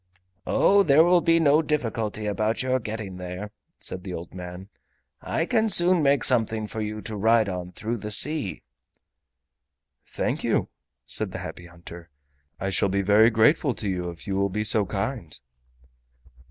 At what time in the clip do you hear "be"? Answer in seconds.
1.21-1.39, 12.89-13.03, 14.49-14.63